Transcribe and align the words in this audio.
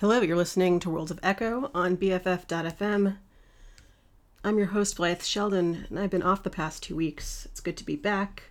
Hello, 0.00 0.22
you're 0.22 0.34
listening 0.34 0.80
to 0.80 0.88
Worlds 0.88 1.10
of 1.10 1.20
Echo 1.22 1.70
on 1.74 1.98
BFF.fm. 1.98 3.18
I'm 4.42 4.56
your 4.56 4.68
host, 4.68 4.96
Blythe 4.96 5.20
Sheldon, 5.20 5.84
and 5.90 5.98
I've 5.98 6.08
been 6.08 6.22
off 6.22 6.42
the 6.42 6.48
past 6.48 6.82
two 6.82 6.96
weeks. 6.96 7.46
It's 7.50 7.60
good 7.60 7.76
to 7.76 7.84
be 7.84 7.96
back. 7.96 8.44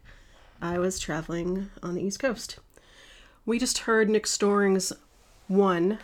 I 0.61 0.77
was 0.77 0.99
traveling 0.99 1.71
on 1.81 1.95
the 1.95 2.03
East 2.03 2.19
Coast. 2.19 2.59
We 3.47 3.57
just 3.57 3.79
heard 3.79 4.11
Nick 4.11 4.27
Storring's 4.27 4.93
One 5.47 5.97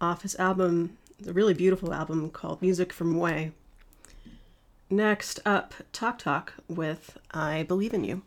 off 0.00 0.22
his 0.22 0.34
album, 0.34 0.98
a 1.24 1.32
really 1.32 1.54
beautiful 1.54 1.94
album 1.94 2.28
called 2.30 2.60
Music 2.60 2.92
from 2.92 3.14
Wéi. 3.14 3.52
Next 4.90 5.38
up, 5.46 5.74
Talk 5.92 6.18
Talk 6.18 6.54
with 6.66 7.16
I 7.30 7.62
Believe 7.62 7.94
in 7.94 8.02
You. 8.02 8.22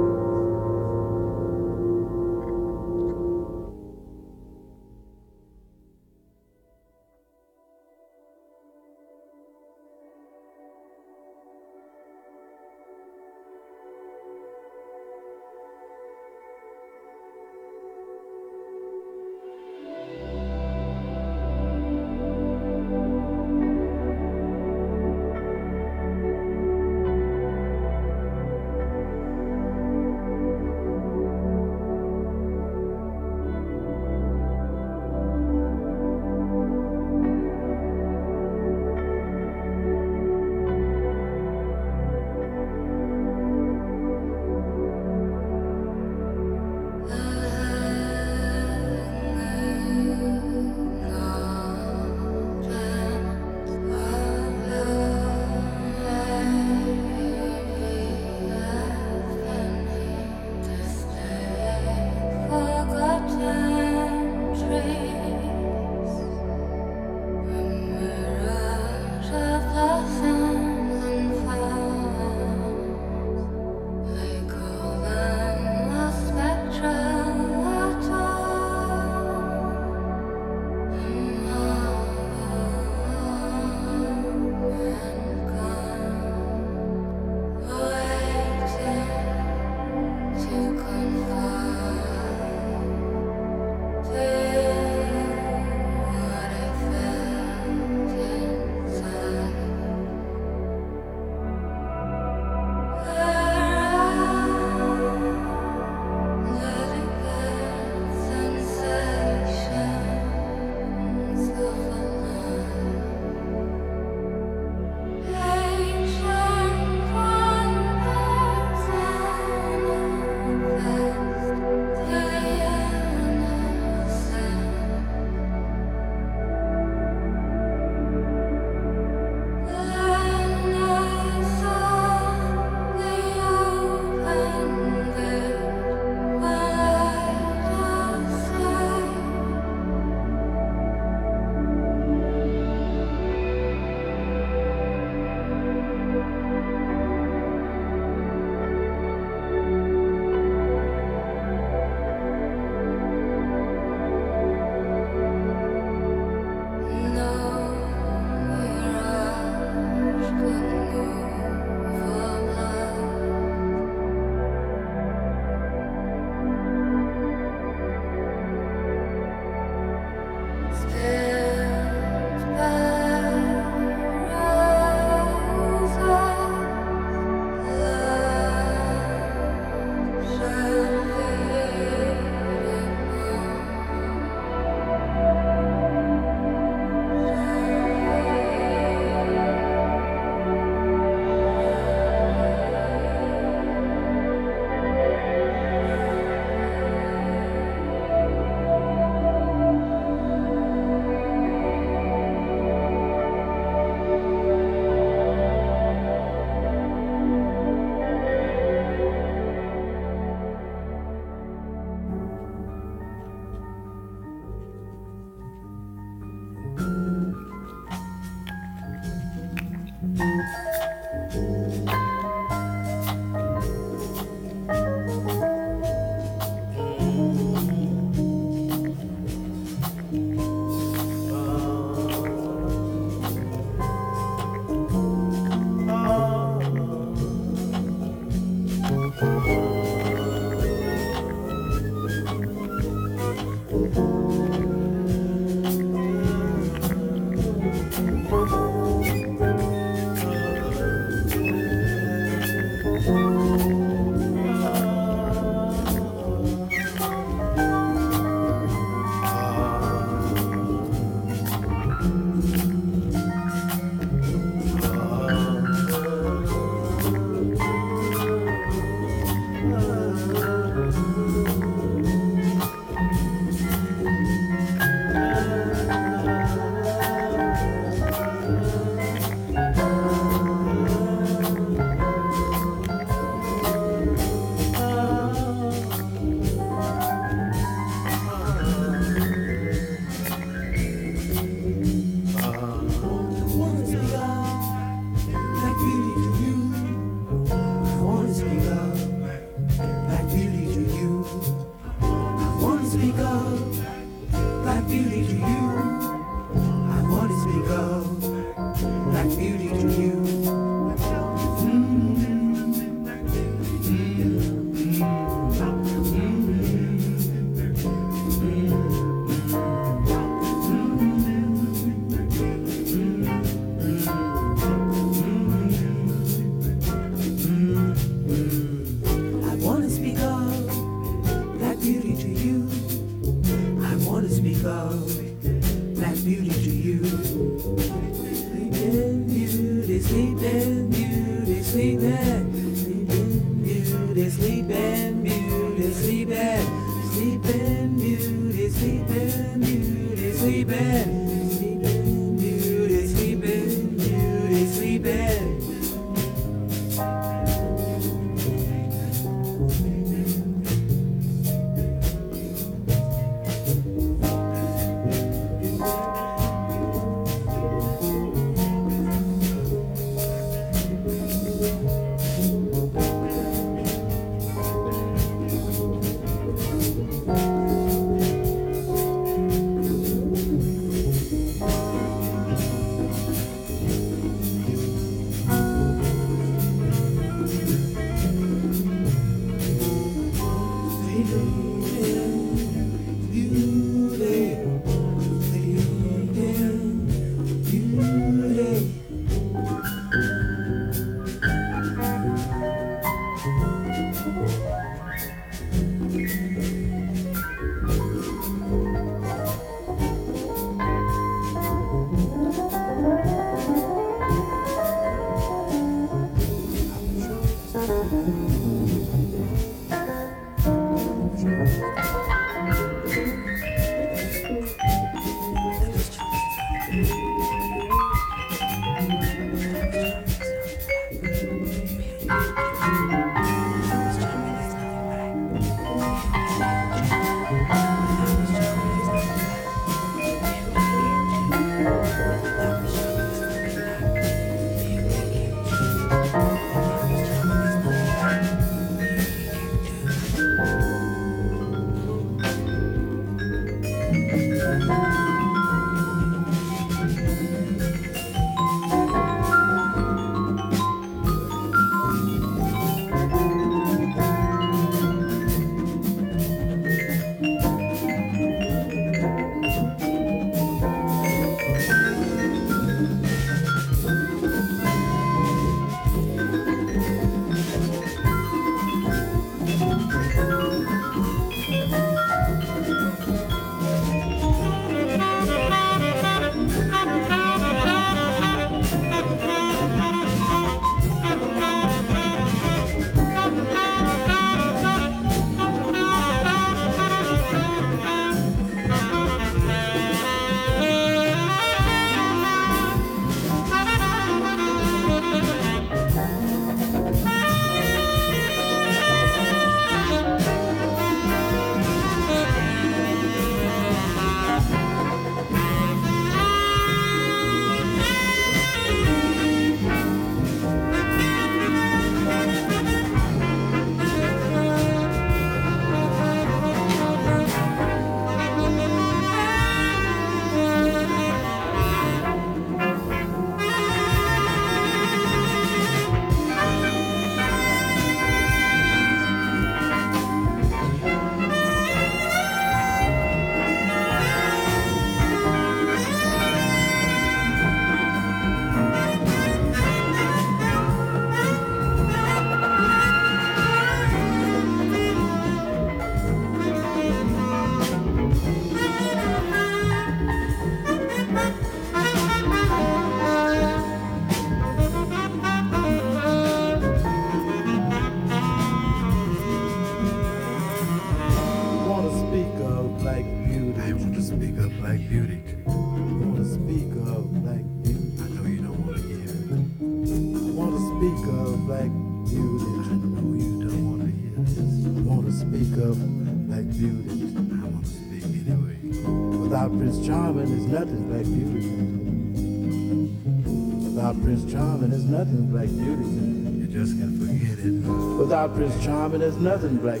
Prince 598.54 598.84
Charming, 598.84 599.20
there's 599.20 599.36
nothing 599.36 599.76
black. 599.76 600.00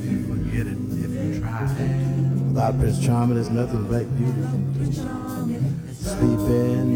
You 0.00 0.26
forget 0.26 0.66
it 0.66 0.78
if 0.92 1.10
you 1.10 1.40
try. 1.40 1.62
Without 2.48 2.78
Prince 2.78 3.04
Charming, 3.04 3.34
there's 3.34 3.50
nothing 3.50 3.86
black 3.86 4.06
beauty. 4.16 4.42
Sleeping 5.92 6.87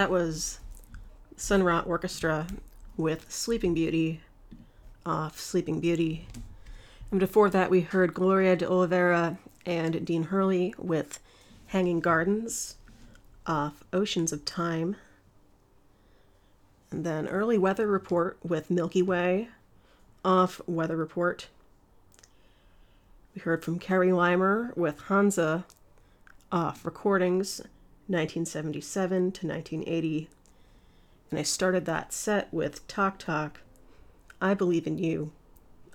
That 0.00 0.10
was 0.10 0.60
Sun 1.36 1.62
Ra 1.62 1.84
Arkestra 1.84 2.48
with 2.96 3.30
Sleeping 3.30 3.74
Beauty 3.74 4.22
off 5.04 5.38
Sleeping 5.38 5.78
Beauty. 5.78 6.26
And 7.10 7.20
before 7.20 7.50
that, 7.50 7.68
we 7.68 7.82
heard 7.82 8.14
Gloria 8.14 8.56
de 8.56 8.66
Oliveira 8.66 9.36
and 9.66 10.02
Dean 10.06 10.22
Hurley 10.22 10.72
with 10.78 11.20
Hanging 11.66 12.00
Gardens 12.00 12.76
off 13.46 13.84
Oceans 13.92 14.32
of 14.32 14.46
Time. 14.46 14.96
And 16.90 17.04
then 17.04 17.28
Early 17.28 17.58
Weather 17.58 17.86
Report 17.86 18.38
with 18.42 18.70
Milky 18.70 19.02
Way 19.02 19.50
off 20.24 20.62
Weather 20.66 20.96
Report. 20.96 21.48
We 23.34 23.42
heard 23.42 23.62
from 23.62 23.78
Kerry 23.78 24.08
Leimer 24.08 24.74
with 24.78 24.98
Hansa 25.08 25.66
off 26.50 26.86
Recordings 26.86 27.60
1977 28.10 29.32
to 29.32 29.46
1980. 29.46 30.28
And 31.30 31.38
I 31.38 31.42
started 31.42 31.84
that 31.84 32.12
set 32.12 32.52
with 32.52 32.86
Talk 32.88 33.18
Talk, 33.18 33.60
I 34.40 34.54
Believe 34.54 34.86
in 34.86 34.98
You 34.98 35.32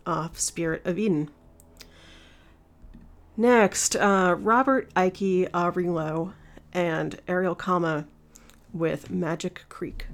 off 0.06 0.40
Spirit 0.40 0.86
of 0.86 0.98
Eden. 0.98 1.30
Next, 3.38 3.96
uh, 3.96 4.36
Robert 4.40 4.94
Aiki 4.94 5.50
Aubrey 5.54 5.90
Lowe 5.90 6.34
and 6.72 7.20
Ariel 7.28 7.56
Kalma 7.56 8.06
with 8.74 9.10
Majick 9.10 9.68
Creek. 9.68 10.08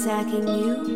Sacking 0.00 0.48
you? 0.48 0.89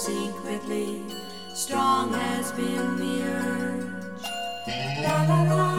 secretly 0.00 1.02
strong 1.52 2.10
has 2.14 2.52
been 2.52 2.96
the 2.96 3.22
urge. 3.22 3.84
La, 5.02 5.24
la, 5.28 5.42
la. 5.42 5.69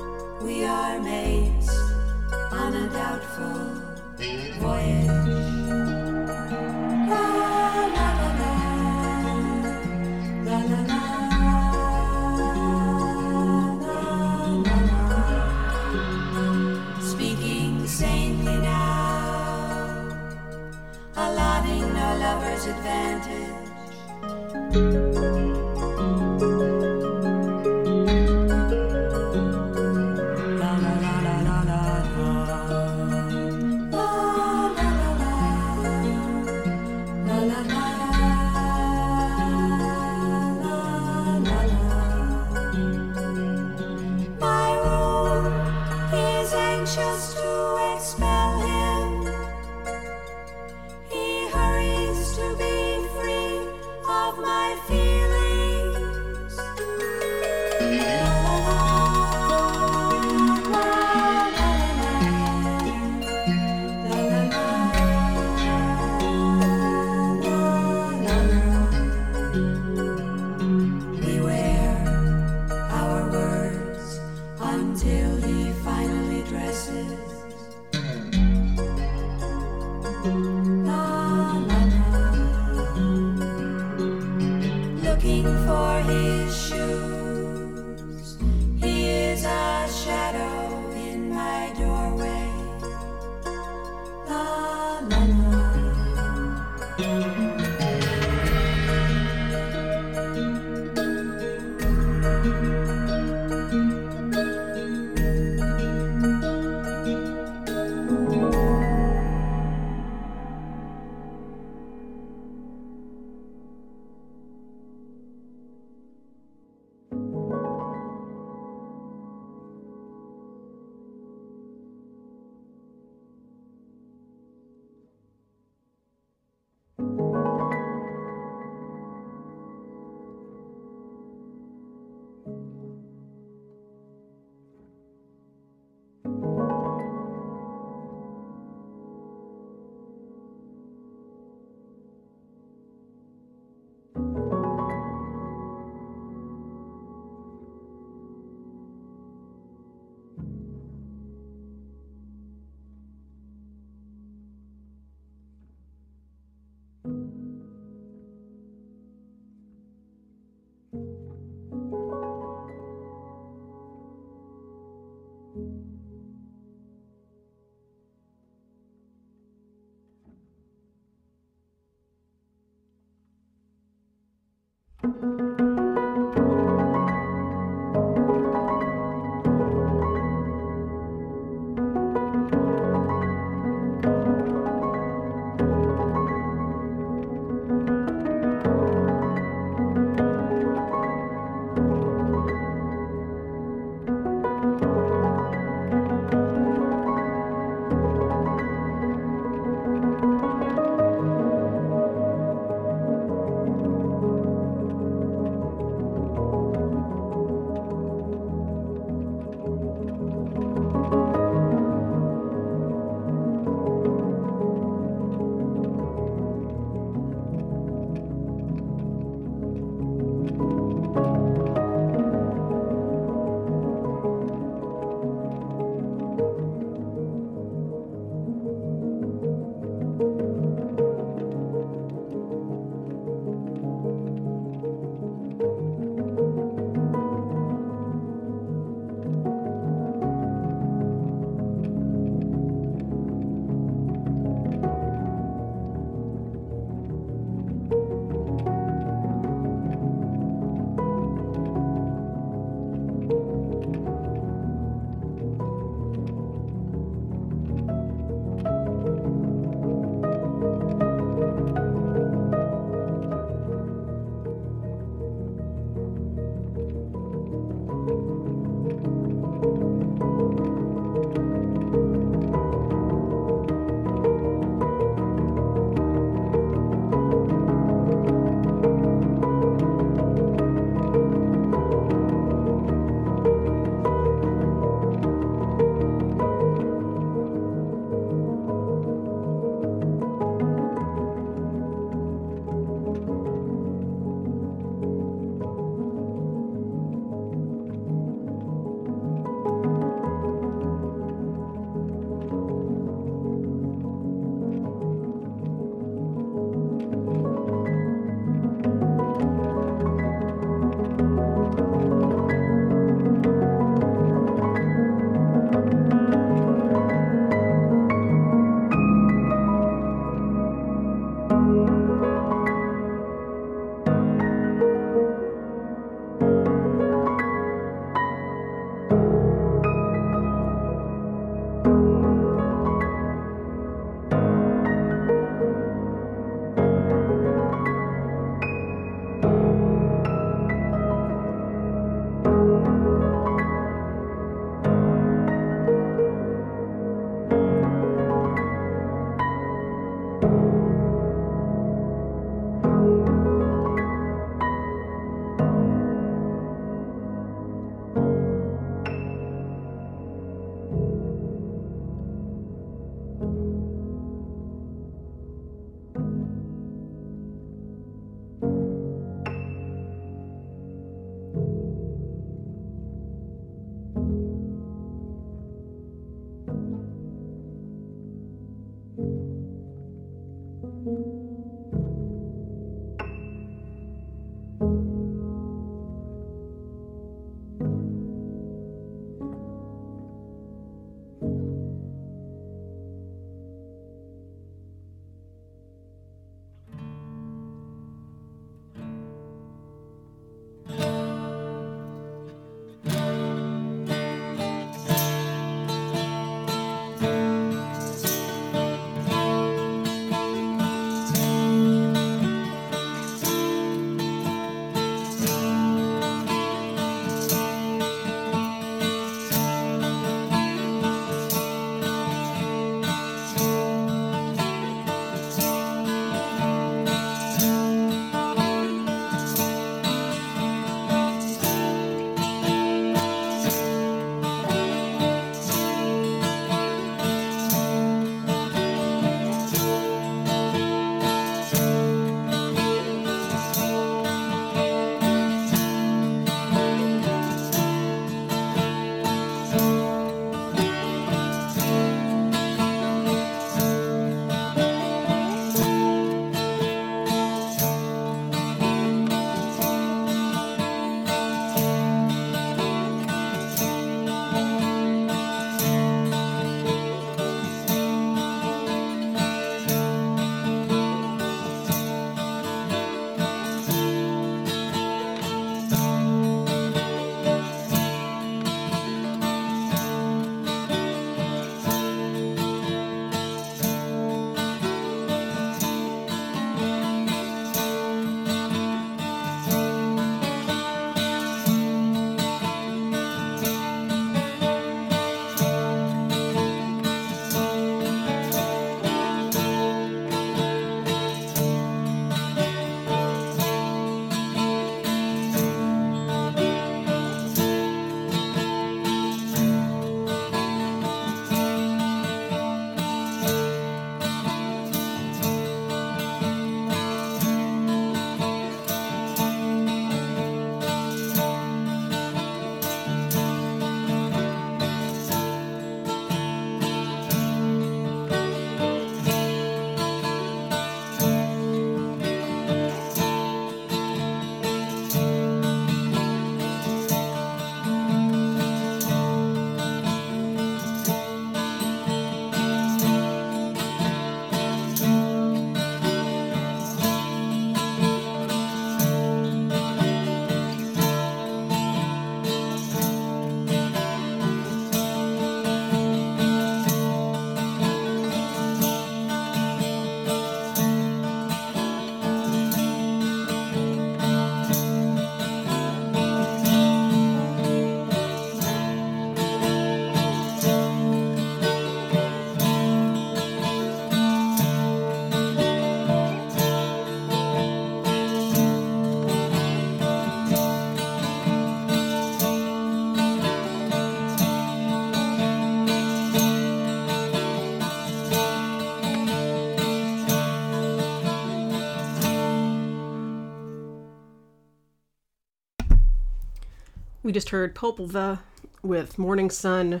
We 597.30 597.32
just 597.32 597.50
heard 597.50 597.76
Popul 597.76 598.10
Vuh 598.10 598.40
with 598.82 599.16
Morning 599.16 599.50
Sun 599.50 600.00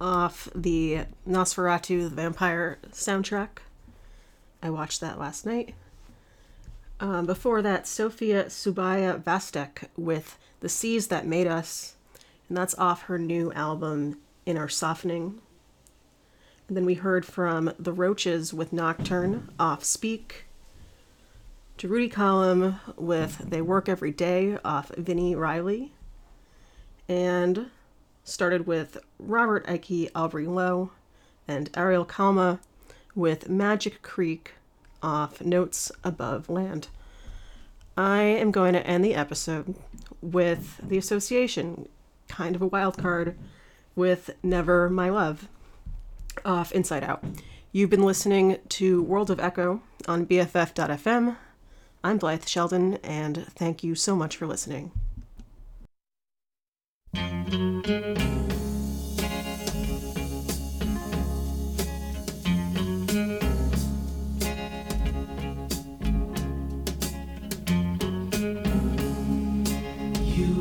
off 0.00 0.48
the 0.54 1.00
Nosferatu 1.28 2.08
the 2.08 2.22
Vampyre 2.22 2.76
soundtrack. 2.90 3.58
I 4.62 4.70
watched 4.70 5.02
that 5.02 5.18
last 5.18 5.44
night. 5.44 5.74
Um, 7.00 7.26
before 7.26 7.60
that, 7.60 7.86
Sophia 7.86 8.46
Subbayya 8.46 9.22
Vastek 9.22 9.88
with 9.94 10.38
The 10.60 10.70
Seas 10.70 11.08
That 11.08 11.26
Made 11.26 11.46
Us, 11.46 11.96
and 12.48 12.56
that's 12.56 12.78
off 12.78 13.02
her 13.02 13.18
new 13.18 13.52
album, 13.52 14.16
In 14.46 14.56
Our 14.56 14.70
Softening. 14.70 15.42
And 16.66 16.78
then 16.78 16.86
we 16.86 16.94
heard 16.94 17.26
from 17.26 17.74
The 17.78 17.92
Roches 17.92 18.54
with 18.54 18.72
Nocturne 18.72 19.50
off 19.60 19.84
Speak. 19.84 20.46
Durutti 21.76 22.10
Column 22.10 22.80
with 22.96 23.36
They 23.50 23.60
Work 23.60 23.90
Every 23.90 24.12
Day 24.12 24.56
off 24.64 24.90
Vini 24.96 25.34
Reilly. 25.34 25.92
And 27.08 27.70
started 28.24 28.66
with 28.66 28.98
Robert 29.18 29.66
Aiki 29.66 30.10
Aubrey 30.14 30.46
Lowe 30.46 30.90
and 31.46 31.70
Ariel 31.76 32.04
Kalma 32.04 32.58
with 33.14 33.48
Majick 33.48 34.02
Creek 34.02 34.54
off 35.02 35.40
Notes 35.40 35.92
Above 36.02 36.48
Land. 36.48 36.88
I 37.96 38.22
am 38.22 38.50
going 38.50 38.74
to 38.74 38.86
end 38.86 39.04
the 39.04 39.14
episode 39.14 39.74
with 40.20 40.80
the 40.82 40.98
association, 40.98 41.88
kind 42.28 42.54
of 42.54 42.62
a 42.62 42.66
wild 42.66 42.98
card, 42.98 43.38
with 43.94 44.30
Never 44.42 44.90
My 44.90 45.08
Love 45.08 45.48
off 46.44 46.72
Insight 46.72 47.02
Out. 47.02 47.24
You've 47.72 47.90
been 47.90 48.02
listening 48.02 48.58
to 48.70 49.02
World 49.02 49.30
of 49.30 49.40
Echo 49.40 49.80
on 50.06 50.26
BFF.fm. 50.26 51.36
I'm 52.04 52.18
Blythe 52.18 52.46
Sheldon, 52.46 52.98
and 53.02 53.46
thank 53.54 53.82
you 53.82 53.94
so 53.94 54.14
much 54.14 54.36
for 54.36 54.46
listening. 54.46 54.92
You 57.86 57.94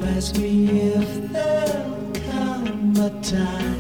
ask 0.03 0.37
me 0.37 0.69
if 0.69 1.31
there'll 1.31 2.13
come 2.29 2.95
a 2.97 3.09
time 3.23 3.74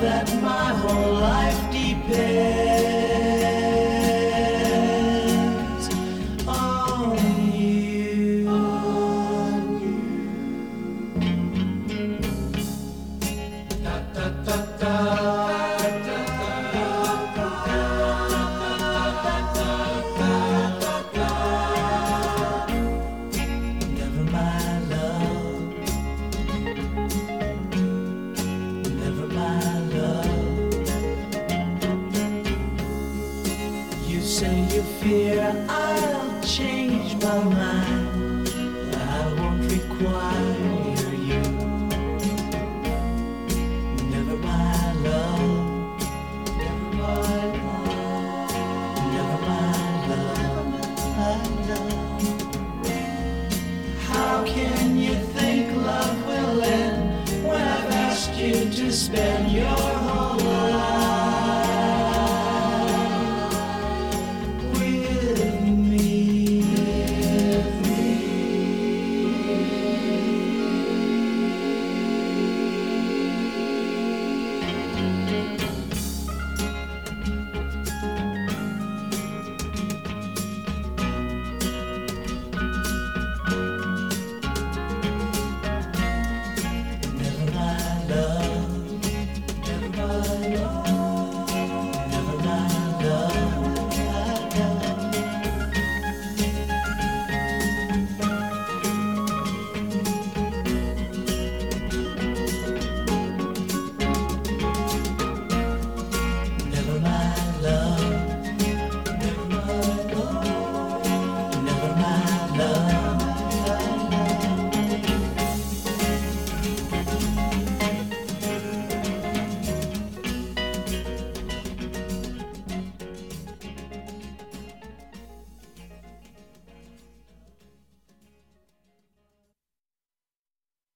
that 0.00 0.28
my 0.42 0.74
whole 0.74 1.14
life 1.14 1.55